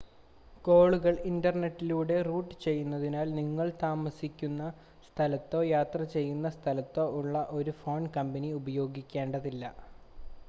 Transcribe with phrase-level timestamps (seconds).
[0.65, 4.69] കോളുകൾ ഇൻ്റർനെറ്റിലൂടെ റൂട്ട് ചെയ്യുന്നതിനാൽ നിങ്ങൾ താമസിക്കുന്ന
[5.07, 9.63] സ്ഥലത്തോ യാത്ര ചെയ്യുന്ന സ്ഥലത്തോ ഉള്ള ഒരു ഫോൺ കമ്പനി ഉപയോഗിക്കേണ്ടതില്ല